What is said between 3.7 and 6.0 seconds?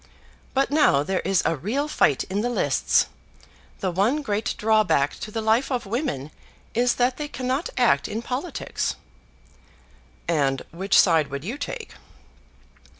The one great drawback to the life of